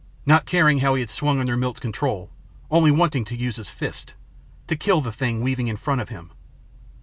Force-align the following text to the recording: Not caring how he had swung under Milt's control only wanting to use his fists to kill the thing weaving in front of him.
Not 0.25 0.47
caring 0.47 0.79
how 0.79 0.95
he 0.95 1.01
had 1.01 1.11
swung 1.11 1.39
under 1.39 1.55
Milt's 1.55 1.79
control 1.79 2.31
only 2.71 2.89
wanting 2.89 3.23
to 3.25 3.37
use 3.37 3.57
his 3.57 3.69
fists 3.69 4.15
to 4.65 4.75
kill 4.75 4.99
the 4.99 5.11
thing 5.11 5.41
weaving 5.41 5.67
in 5.67 5.77
front 5.77 6.01
of 6.01 6.09
him. 6.09 6.31